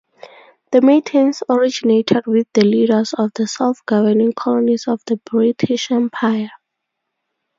The 0.71 0.81
meetings 0.81 1.43
originated 1.47 2.23
with 2.25 2.47
the 2.55 2.63
leaders 2.65 3.13
of 3.15 3.33
the 3.35 3.45
self-governing 3.45 4.33
colonies 4.33 4.87
of 4.87 4.99
the 5.05 5.17
British 5.17 5.91
Empire. 5.91 6.49